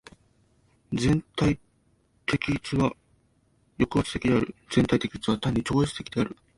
[0.91, 1.59] 全体
[2.25, 2.91] 的一は
[3.77, 4.55] 抑圧的である。
[4.67, 6.35] 全体的一は単に超越的である。